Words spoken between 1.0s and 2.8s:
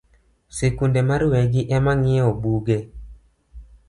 mar wegi emang’iewo buge